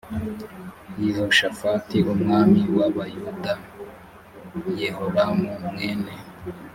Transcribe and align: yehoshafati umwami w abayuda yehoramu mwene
yehoshafati 1.03 1.97
umwami 2.13 2.61
w 2.75 2.77
abayuda 2.87 3.53
yehoramu 4.79 5.49
mwene 5.67 6.13